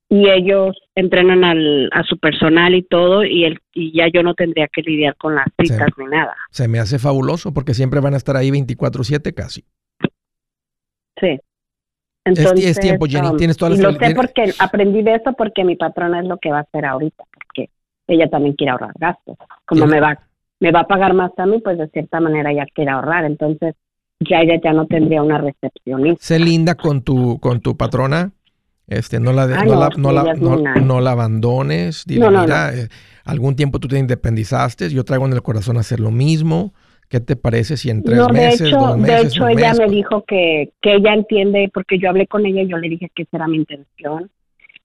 [0.09, 4.33] y ellos entrenan al, a su personal y todo y, el, y ya yo no
[4.33, 6.35] tendría que lidiar con las citas ni nada.
[6.49, 9.63] Se me hace fabuloso porque siempre van a estar ahí 24/7 casi.
[11.19, 11.39] Sí.
[12.25, 13.27] Entonces, es, tiempo, Jenny.
[13.27, 16.27] Um, Tienes todas las y lo sé porque aprendí de eso porque mi patrona es
[16.27, 17.69] lo que va a hacer ahorita, porque
[18.07, 19.37] ella también quiere ahorrar gastos.
[19.65, 20.19] Como me va
[20.59, 23.25] me va a pagar más a mí, pues de cierta manera ella quiere ahorrar.
[23.25, 23.75] Entonces
[24.19, 26.23] ya ella ya no tendría una recepcionista.
[26.23, 28.33] Sé linda con tu con tu patrona
[28.89, 32.05] este, no la, no, la, no, la, no, la abandones.
[32.07, 32.87] Dile, mira, eh,
[33.23, 36.73] algún tiempo tú te independizaste, yo traigo en el corazón hacer lo mismo.
[37.07, 39.21] ¿Qué te parece si en tres meses, dos meses?
[39.21, 42.67] De hecho, ella me dijo que, que ella entiende, porque yo hablé con ella y
[42.67, 44.29] yo le dije que esa era mi intención.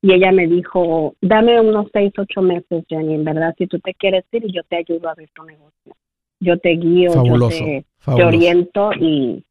[0.01, 3.95] Y ella me dijo, dame unos seis, ocho meses, Jenny, en verdad, si tú te
[3.95, 5.97] quieres ir, yo te ayudo a ver tu negocio.
[6.45, 9.45] Yo te guío, yo te, oriento y...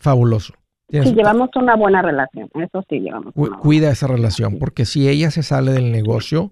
[0.00, 0.52] Fabuloso.
[0.90, 3.34] Sí, llevamos una buena relación, eso sí, llevamos.
[3.60, 6.50] cuida esa relación, porque si ella se sale del negocio,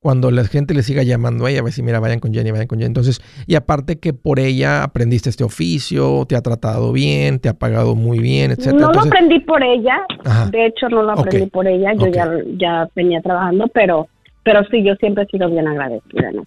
[0.00, 2.50] cuando la gente le siga llamando a ella, a ver si mira, vayan con Jenny,
[2.50, 2.88] vayan con Jenny.
[2.88, 7.54] Entonces, y aparte que por ella aprendiste este oficio, te ha tratado bien, te ha
[7.54, 8.86] pagado muy bien, etcétera.
[8.86, 10.04] No lo aprendí por ella,
[10.50, 14.08] de hecho no lo aprendí por ella, yo ya, ya venía trabajando, pero,
[14.44, 16.32] pero sí, yo siempre he sido bien agradecida.
[16.32, 16.44] ¿no?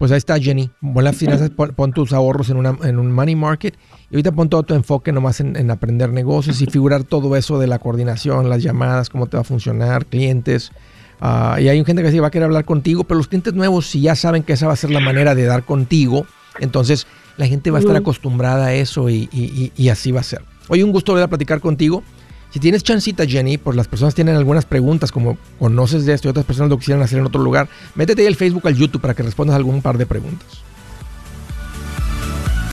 [0.00, 3.76] Pues ahí está Jenny, buenas finanzas, pon, tus ahorros en, una, en un money market
[4.10, 7.66] y ahorita pon todo tu enfoque nomás en, aprender negocios y figurar todo eso de
[7.66, 10.72] la coordinación, las llamadas, cómo te va a funcionar, clientes.
[11.20, 13.88] Ah, y hay gente que sí va a querer hablar contigo, pero los clientes nuevos,
[13.88, 16.24] si ya saben que esa va a ser la manera de dar contigo,
[16.60, 20.40] entonces la gente va a estar acostumbrada a eso y, así va a ser.
[20.68, 22.02] Hoy un gusto volver a platicar contigo.
[22.50, 26.30] Si tienes chancita, Jenny, pues las personas tienen algunas preguntas, como conoces de esto y
[26.30, 29.14] otras personas lo quisieran hacer en otro lugar, métete ahí al Facebook, al YouTube para
[29.14, 30.48] que respondas algún par de preguntas.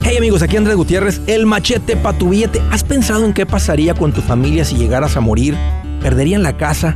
[0.01, 2.61] Hey amigos, aquí Andrés Gutiérrez, el machete para tu billete.
[2.71, 5.55] ¿Has pensado en qué pasaría con tu familia si llegaras a morir?
[6.01, 6.95] ¿Perderían la casa?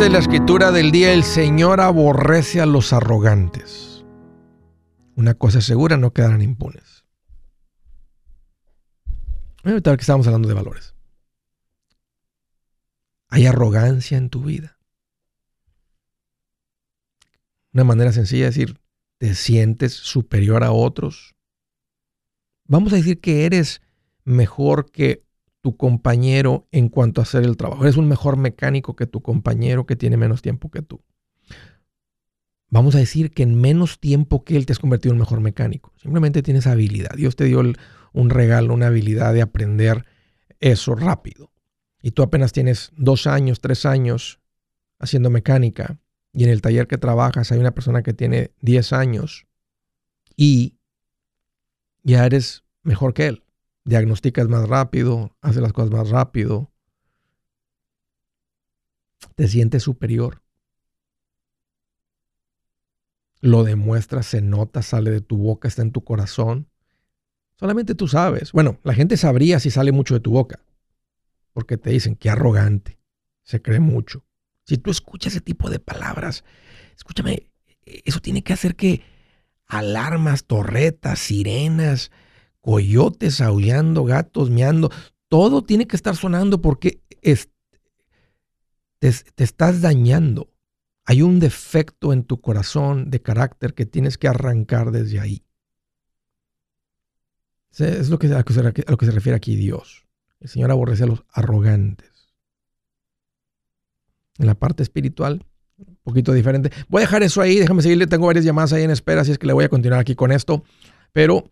[0.00, 4.02] Dice la escritura del día, el Señor aborrece a los arrogantes
[5.14, 7.04] una cosa segura, no quedarán impunes.
[9.62, 10.94] Ahorita que estamos hablando de valores.
[13.28, 14.78] Hay arrogancia en tu vida.
[17.74, 18.80] Una manera sencilla de decir,
[19.18, 21.34] te sientes superior a otros.
[22.64, 23.82] Vamos a decir que eres
[24.24, 25.26] mejor que
[25.60, 27.82] tu compañero en cuanto a hacer el trabajo.
[27.82, 31.02] Eres un mejor mecánico que tu compañero que tiene menos tiempo que tú
[32.70, 35.92] vamos a decir que en menos tiempo que él te has convertido en mejor mecánico.
[35.96, 37.10] Simplemente tienes habilidad.
[37.16, 37.60] Dios te dio
[38.12, 40.06] un regalo, una habilidad de aprender
[40.60, 41.52] eso rápido.
[42.00, 44.40] Y tú apenas tienes dos años, tres años
[44.98, 45.98] haciendo mecánica
[46.32, 49.46] y en el taller que trabajas hay una persona que tiene diez años
[50.36, 50.76] y
[52.02, 53.42] ya eres mejor que él.
[53.84, 56.70] Diagnosticas más rápido, haces las cosas más rápido,
[59.34, 60.42] te sientes superior
[63.40, 66.68] lo demuestras, se nota, sale de tu boca, está en tu corazón.
[67.56, 68.52] Solamente tú sabes.
[68.52, 70.60] Bueno, la gente sabría si sale mucho de tu boca,
[71.52, 72.98] porque te dicen, qué arrogante,
[73.42, 74.24] se cree mucho.
[74.64, 76.44] Si tú escuchas ese tipo de palabras,
[76.96, 77.50] escúchame,
[77.84, 79.02] eso tiene que hacer que
[79.66, 82.10] alarmas, torretas, sirenas,
[82.60, 84.90] coyotes aullando, gatos meando,
[85.28, 87.02] todo tiene que estar sonando porque
[89.00, 90.52] te estás dañando.
[91.04, 95.44] Hay un defecto en tu corazón de carácter que tienes que arrancar desde ahí.
[97.78, 100.06] Es lo que, a, lo que se, refiere aquí Dios.
[100.40, 102.10] El Señor aborrece a los arrogantes.
[104.38, 105.46] En la parte espiritual,
[105.78, 106.70] un poquito diferente.
[106.88, 109.38] Voy a dejar eso ahí, déjame seguirle, tengo varias llamadas ahí en espera, así es
[109.38, 110.64] que le voy a continuar aquí con esto.
[111.12, 111.50] Pero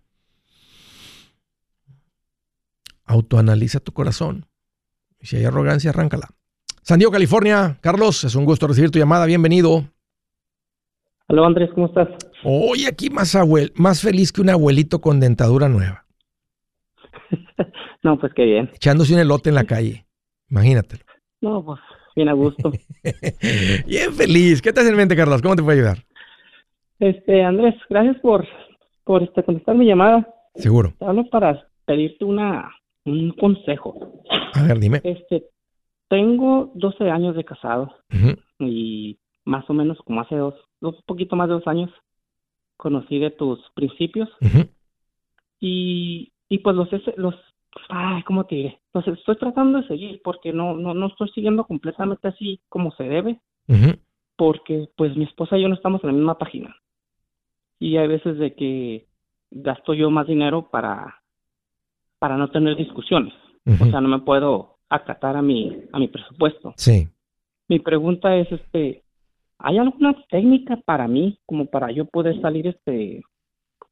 [3.08, 4.46] autoanaliza tu corazón.
[5.20, 6.28] Si hay arrogancia, arráncala.
[6.82, 7.78] San Diego, California.
[7.80, 9.26] Carlos, es un gusto recibir tu llamada.
[9.26, 9.84] Bienvenido.
[11.26, 12.08] Hola Andrés, ¿cómo estás?
[12.42, 16.06] Hoy aquí más, abuel más feliz que un abuelito con dentadura nueva.
[18.02, 18.70] no, pues qué bien.
[18.72, 20.06] Echándose un elote en la calle.
[20.48, 21.04] Imagínatelo.
[21.42, 21.80] No, pues
[22.16, 22.72] bien a gusto.
[23.86, 24.62] bien feliz.
[24.62, 25.42] ¿Qué te hace en mente, Carlos?
[25.42, 25.98] ¿Cómo te puedo ayudar?
[26.98, 28.46] Este, Andrés, gracias por,
[29.04, 30.26] por este, contestar mi llamada.
[30.54, 30.94] Seguro.
[30.98, 32.70] Te hablo para pedirte una,
[33.10, 34.22] un consejo.
[34.54, 35.00] A ver, dime.
[35.04, 35.44] Este,
[36.08, 37.94] tengo 12 años de casado
[38.58, 41.90] y más o menos como hace dos, un poquito más de dos años,
[42.76, 44.28] conocí de tus principios
[45.60, 47.34] y, y pues los, los,
[47.88, 48.80] ay, ¿cómo te diré?
[48.94, 53.04] Los estoy tratando de seguir porque no, no, no estoy siguiendo completamente así como se
[53.04, 53.40] debe,
[54.36, 56.76] porque pues mi esposa y yo no estamos en la misma página
[57.78, 59.06] y hay veces de que
[59.50, 61.22] gasto yo más dinero para,
[62.18, 63.32] para no tener discusiones,
[63.66, 66.72] o sea, no me puedo acatar a mi, a mi presupuesto.
[66.76, 67.08] Sí.
[67.68, 69.04] Mi pregunta es, este,
[69.58, 73.22] ¿hay alguna técnica para mí como para yo poder salir, este,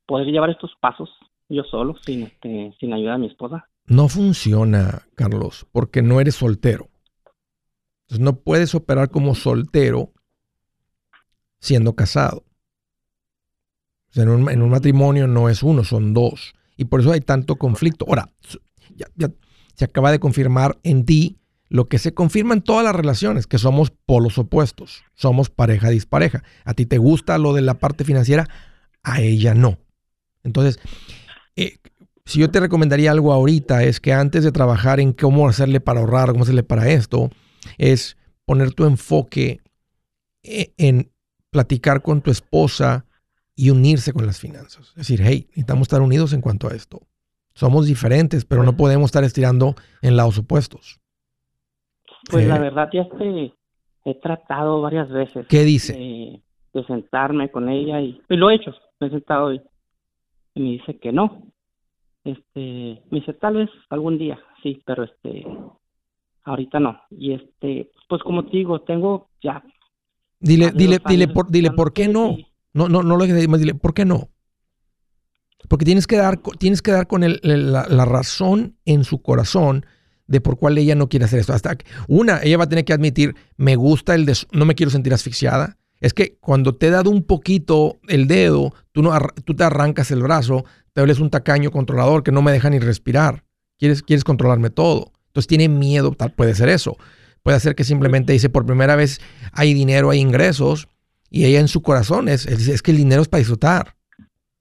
[0.07, 1.11] poder llevar estos pasos
[1.49, 3.69] yo solo, sin, este, sin ayuda de mi esposa?
[3.87, 6.89] No funciona, Carlos, porque no eres soltero.
[8.03, 10.13] Entonces no puedes operar como soltero
[11.59, 12.45] siendo casado.
[14.15, 16.55] en, un, en, un, matrimonio no es uno, son dos.
[16.77, 18.05] Y por eso hay tanto conflicto.
[18.09, 18.31] Ahora,
[18.95, 19.31] ya,
[19.75, 23.59] se acaba de confirmar en ti lo que se confirma en todas las relaciones, que
[23.59, 26.45] somos polos opuestos, somos pareja dispareja.
[26.65, 28.49] A ti te gusta lo de la parte financiera,
[29.03, 29.79] a ella no.
[30.45, 30.79] Entonces,
[31.57, 31.79] eh,
[32.25, 36.01] si yo te recomendaría algo ahorita es que antes de trabajar en cómo hacerle para
[36.01, 37.31] ahorrar, cómo hacerle para esto,
[37.79, 39.61] es poner tu enfoque
[40.43, 41.11] eh, en
[41.51, 43.07] platicar con tu esposa
[43.57, 44.91] y unirse con las finanzas.
[44.91, 47.01] Es decir, hey, necesitamos estar unidos en cuanto a esto.
[47.55, 51.01] Somos diferentes, pero no podemos estar estirando en lados opuestos.
[52.31, 53.55] Pues la verdad ya te
[54.05, 55.47] he tratado varias veces.
[55.49, 55.95] ¿Qué dice?
[55.95, 56.43] De,
[56.87, 58.75] sentarme con ella y, lo he hecho.
[59.01, 59.63] Me he sentado y,
[60.55, 61.51] me dice que no.
[62.25, 65.47] Este, me dice tal vez algún día, sí, pero este,
[66.45, 67.01] ahorita no.
[67.11, 69.63] Y este, pues como te digo, tengo ya.
[70.41, 72.37] Dile, dile, dile, por, dile, ¿por qué no?
[72.77, 74.29] No, no, no lo dejes de dile, ¿por qué no?
[75.69, 79.87] Porque tienes que dar, tienes que dar con la, razón en su corazón
[80.27, 81.55] de por cuál ella no quiere hacer esto.
[81.55, 84.91] Hasta una, ella va a tener que admitir, me gusta el de, no me quiero
[84.91, 85.79] sentir asfixiada.
[86.01, 90.11] Es que cuando te he dado un poquito el dedo, tú, no, tú te arrancas
[90.11, 93.45] el brazo, te hables un tacaño controlador que no me deja ni respirar.
[93.79, 95.13] Quieres, quieres controlarme todo.
[95.29, 96.99] Entonces tiene miedo, tal, puede ser eso.
[97.43, 99.21] Puede ser que simplemente dice, por primera vez
[99.53, 100.89] hay dinero, hay ingresos,
[101.31, 103.97] y ella en su corazón es, es que el dinero es para disfrutar.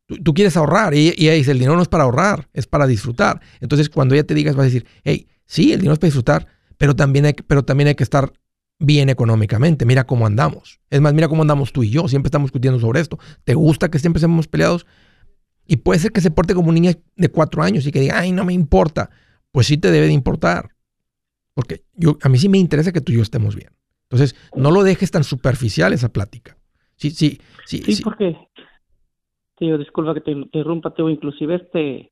[0.07, 3.41] Tú, quieres ahorrar y, ella dice, el dinero no es para ahorrar, es para disfrutar.
[3.59, 6.47] Entonces, cuando ella te digas, vas a decir, hey, sí, el dinero es para disfrutar,
[6.77, 8.31] pero también hay, pero también hay que estar
[8.77, 9.85] bien económicamente.
[9.85, 10.79] Mira cómo andamos.
[10.91, 12.07] Es más, mira cómo andamos tú y yo.
[12.07, 13.17] Siempre estamos discutiendo sobre esto.
[13.43, 14.85] ¿Te gusta que siempre seamos peleados?
[15.65, 18.31] Y puede ser que se porte como niña de cuatro años y que diga, ay,
[18.31, 19.09] no me importa.
[19.51, 20.75] Pues sí te debe de importar.
[21.55, 23.74] Porque yo, a mí sí me interesa que tú y yo estemos bien.
[24.09, 26.57] Entonces, no lo dejes tan superficial esa plática.
[26.95, 27.79] Sí, sí, sí.
[27.79, 28.03] Sí, sí.
[28.03, 28.37] porque
[29.57, 32.11] Tío, disculpa que te interrumpa, tío, inclusive este,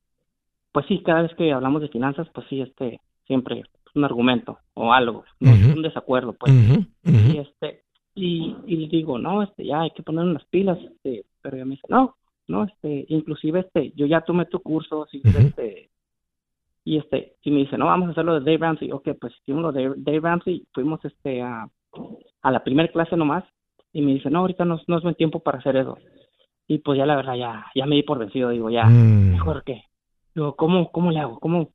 [0.72, 4.58] pues sí, cada vez que hablamos de finanzas, pues sí, este, siempre es un argumento
[4.72, 6.52] o algo, un desacuerdo, pues.
[7.04, 7.82] Y este,
[8.14, 11.74] y, y digo, no, este, ya hay que poner unas pilas, este, pero ella me
[11.74, 12.16] dice, no,
[12.48, 15.90] no, este, inclusive este, yo ya tomé tu curso, este,
[16.82, 19.62] y este, y me dice, no, vamos a hacerlo de Dave Ramsey, ok, pues hicimos
[19.62, 21.68] lo de Dave Ramsey, fuimos este a,
[22.42, 23.44] a la primera clase nomás,
[23.92, 25.98] y me dice, no, ahorita no, no es buen tiempo para hacer eso
[26.66, 29.32] y pues ya la verdad ya, ya me di por vencido, digo, ya, mm.
[29.32, 29.82] mejor que,
[30.34, 31.38] digo, ¿cómo, cómo le hago?
[31.38, 31.70] ¿Cómo,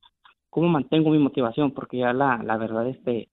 [0.49, 1.74] cómo mantengo mi motivación?
[1.74, 3.30] Porque ya la, la verdad, este,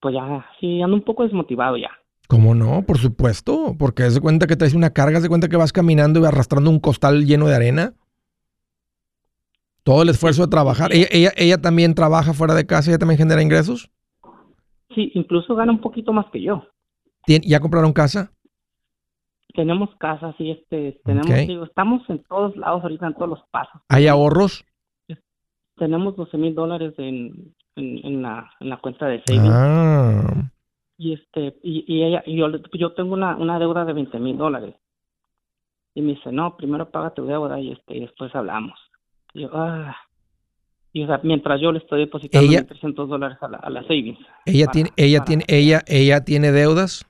[0.00, 1.90] pues ya, sí, ando un poco desmotivado ya.
[2.28, 2.82] ¿Cómo no?
[2.82, 6.26] Por supuesto, porque se cuenta que traes una carga, se cuenta que vas caminando y
[6.26, 7.94] arrastrando un costal lleno de arena.
[9.82, 10.92] Todo el esfuerzo de trabajar.
[10.92, 12.90] ¿Ella, ella, ella también trabaja fuera de casa?
[12.90, 13.90] ¿Ella también genera ingresos?
[14.94, 16.66] Sí, incluso gana un poquito más que yo.
[17.26, 18.32] ¿Ya compraron casa?
[19.58, 23.82] tenemos casas y este, tenemos, digo, estamos en todos lados ahorita, en todos los pasos.
[23.88, 24.64] ¿Hay ahorros?
[25.76, 29.50] Tenemos 12 mil dólares en, en, la, en la cuenta de savings.
[29.50, 30.50] Ah.
[30.96, 34.36] Y este, y, y ella, y yo, yo tengo una, una deuda de 20 mil
[34.36, 34.76] dólares.
[35.94, 38.78] Y me dice, no, primero paga tu deuda y este, y después hablamos.
[39.34, 39.96] Y yo, ah.
[40.98, 44.18] Y o sea, mientras yo le estoy depositando 300 dólares a la, a la savings.
[44.44, 47.04] Ella tiene, ella tiene, ella, ella tiene deudas.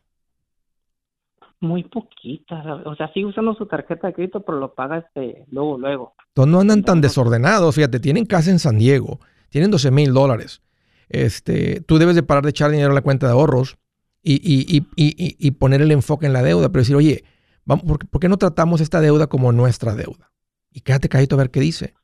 [1.60, 5.78] Muy poquita, o sea, sigue usando su tarjeta de crédito, pero lo paga este, luego,
[5.78, 6.12] luego.
[6.28, 10.60] Entonces no andan tan desordenados, fíjate, tienen casa en San Diego, tienen 12 mil dólares.
[11.08, 13.78] Este, tú debes de parar de echar dinero a la cuenta de ahorros
[14.22, 17.24] y, y, y, y poner el enfoque en la deuda, pero decir, oye,
[17.64, 20.30] vamos, ¿por, qué no tratamos esta deuda como nuestra deuda?
[20.70, 21.94] Y quédate callito a ver qué dice.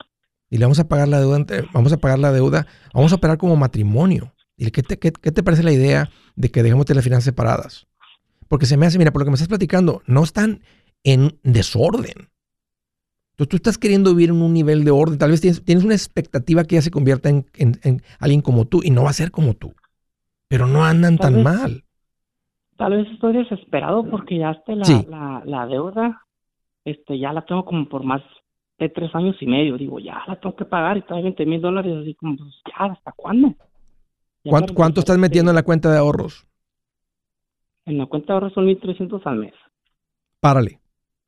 [0.55, 3.39] Y le vamos a pagar la deuda, vamos a pagar la deuda, vamos a operar
[3.39, 4.35] como matrimonio.
[4.57, 7.89] Dile, ¿qué te, qué, te parece la idea de que dejemos las finanzas separadas?
[8.47, 10.61] Porque se me hace, mira, por lo que me estás platicando, no están
[11.03, 12.29] en desorden.
[13.33, 15.19] Entonces tú estás queriendo vivir en un nivel de orden.
[15.19, 19.03] Tal vez tienes, una expectativa que ella se convierta en, alguien como tú y no
[19.03, 19.75] va a ser como tú.
[20.47, 21.83] Pero no andan tan mal.
[22.77, 26.23] Tal vez estoy desesperado porque ya esté la, la, deuda,
[26.85, 28.23] este, ya la tengo como por más
[28.79, 29.77] de tres años y medio.
[29.77, 31.97] Digo, ya la tengo que pagar y trae 20 mil dólares.
[32.01, 33.55] Así como, pues, ya, ¿hasta cuándo?
[34.75, 36.47] ¿Cuánto, estás metiendo en la cuenta de ahorros?
[37.87, 39.55] En la cuenta de ahorros son 1.300 al mes.
[40.41, 40.81] Párale.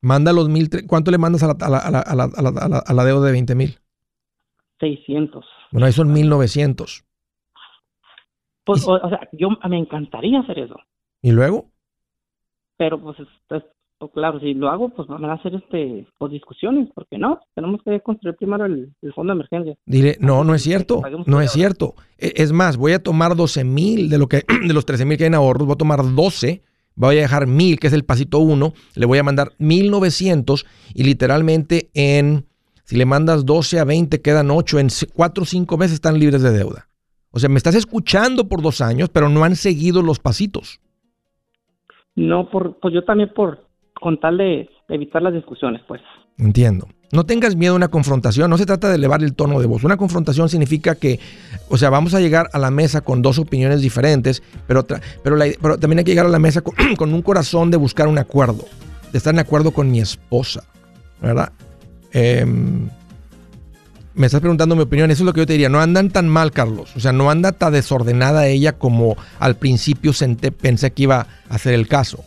[0.02, 2.92] Manda los mil, ¿Cuánto le mandas a la, a la, a la, a la, a
[2.92, 3.78] la deuda de 20 mil?
[4.80, 5.44] 600.
[5.72, 7.04] Bueno, ahí son 1900.
[8.64, 10.76] Pues, o, sea, yo me encantaría hacer eso.
[11.22, 11.70] ¿Y luego?
[12.76, 13.16] Pero pues,
[13.98, 17.82] pues, claro, si lo hago, pues van a hacer este, pues, discusiones, porque no, tenemos
[17.82, 19.76] que construir primero el, fondo de emergencia.
[19.86, 21.94] Dile, no, no es cierto, no es cierto.
[22.18, 25.16] E, es más, voy a tomar 12 mil de lo que, de los 13 mil
[25.16, 26.62] que hay en ahorros, voy a tomar 12
[26.96, 31.04] voy a dejar mil, que es el pasito uno, le voy a mandar 1900 y
[31.04, 32.46] literalmente en,
[32.84, 36.42] si le mandas 12 a 20, quedan 8, en 4 o 5 meses están libres
[36.42, 36.88] de deuda.
[37.30, 40.80] O sea, me estás escuchando por dos años, pero no han seguido los pasitos.
[42.14, 43.65] No, por, pues yo también por
[44.00, 46.00] con tal de evitar las discusiones, pues.
[46.38, 46.88] Entiendo.
[47.12, 49.84] No tengas miedo a una confrontación, no se trata de elevar el tono de voz.
[49.84, 51.20] Una confrontación significa que,
[51.68, 54.84] o sea, vamos a llegar a la mesa con dos opiniones diferentes, pero,
[55.22, 56.62] pero, también hay que llegar a la mesa
[56.96, 58.64] con, un corazón de buscar un acuerdo,
[59.12, 60.64] de estar en acuerdo con mi esposa,
[61.22, 61.52] ¿verdad?
[62.12, 62.88] Em,
[64.14, 66.28] me estás preguntando mi opinión, eso es lo que yo te diría, no andan tan
[66.28, 70.12] mal, Carlos, o sea, no anda tan desordenada ella como al principio
[70.60, 72.24] pensé que iba a hacer el caso.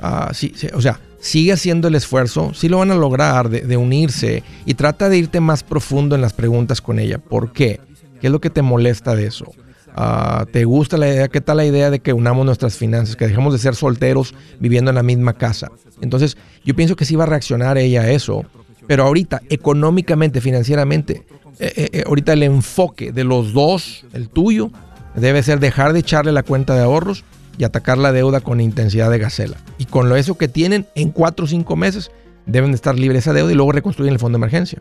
[0.00, 4.42] Ah, sí, o sea, sigue haciendo el esfuerzo, sí lo van a lograr de, unirse
[4.64, 7.18] y trata de irte más profundo en las preguntas con ella.
[7.18, 7.80] ¿Por qué?
[8.20, 9.52] ¿Qué es lo que te molesta de eso?
[9.94, 11.28] Ah, ¿Te gusta la idea?
[11.28, 14.90] ¿Qué tal la idea de que unamos nuestras finanzas, que dejemos de ser solteros viviendo
[14.90, 15.70] en la misma casa?
[16.00, 18.44] Entonces, yo pienso que sí va a reaccionar ella a eso,
[18.86, 21.24] pero ahorita, económicamente, financieramente,
[21.58, 24.70] eh, eh, eh, ahorita el enfoque de los dos, el tuyo,
[25.14, 27.24] debe ser dejar de echarle la cuenta de ahorros
[27.60, 29.58] y atacar la deuda con intensidad de gacela.
[29.76, 32.10] Y con lo eso que tienen, en cuatro o cinco meses
[32.46, 34.80] deben de estar libres esa deuda y luego reconstruir el fondo de emergencia.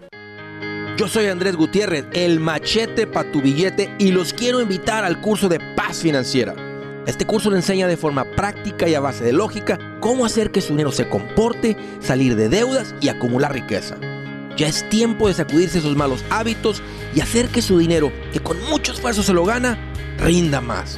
[0.98, 5.50] Yo soy Andrés Gutiérrez, el machete para tu billete y los quiero invitar al curso
[5.50, 6.56] de paz financiera.
[7.06, 10.62] Este curso le enseña de forma práctica y a base de lógica cómo hacer que
[10.62, 13.98] su dinero se comporte, salir de deudas y acumular riqueza.
[14.56, 16.82] Ya es tiempo de sacudirse esos malos hábitos
[17.14, 19.78] y hacer que su dinero, que con mucho esfuerzo se lo gana,
[20.18, 20.98] rinda más.